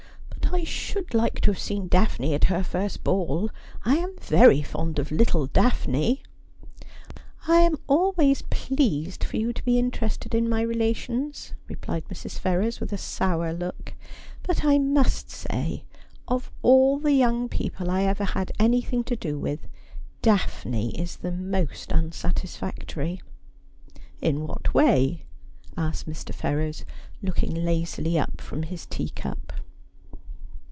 [0.53, 3.49] But I should like to have seen Daphne at her first ball.
[3.85, 6.23] I am very fond of little Daphne.''
[7.47, 12.37] I am always pleased for you to be interested in my rela tions,' replied Mrs.
[12.37, 13.93] Ferrers, with a sour look;'
[14.43, 15.85] but I must say,
[16.27, 19.65] of all the young people I ever had anything to do with,
[20.21, 23.21] Daphne is the most unsatisfactory.''
[24.21, 25.23] In what way?'
[25.77, 26.35] asked Mr.
[26.35, 26.83] Ferrers,
[27.21, 29.53] looking lazily up from his tea cup.